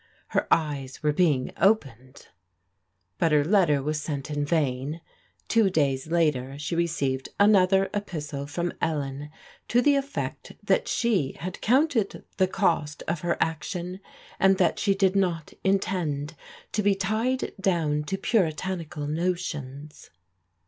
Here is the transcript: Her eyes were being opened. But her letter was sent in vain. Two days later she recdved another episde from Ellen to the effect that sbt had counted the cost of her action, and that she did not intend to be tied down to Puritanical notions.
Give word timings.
Her 0.29 0.47
eyes 0.49 1.03
were 1.03 1.13
being 1.13 1.51
opened. 1.57 2.29
But 3.19 3.31
her 3.31 3.45
letter 3.45 3.83
was 3.83 4.01
sent 4.01 4.31
in 4.31 4.43
vain. 4.45 4.99
Two 5.47 5.69
days 5.69 6.07
later 6.07 6.57
she 6.57 6.75
recdved 6.75 7.27
another 7.39 7.87
episde 7.93 8.49
from 8.49 8.73
Ellen 8.81 9.29
to 9.67 9.79
the 9.79 9.93
effect 9.93 10.53
that 10.63 10.85
sbt 10.85 11.35
had 11.37 11.61
counted 11.61 12.23
the 12.37 12.47
cost 12.47 13.03
of 13.07 13.21
her 13.21 13.37
action, 13.39 13.99
and 14.39 14.57
that 14.57 14.79
she 14.79 14.95
did 14.95 15.15
not 15.15 15.53
intend 15.63 16.33
to 16.71 16.81
be 16.81 16.95
tied 16.95 17.51
down 17.61 18.03
to 18.05 18.17
Puritanical 18.17 19.05
notions. 19.05 20.09